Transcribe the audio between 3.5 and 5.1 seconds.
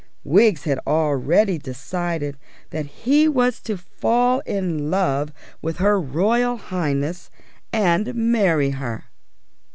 to fall in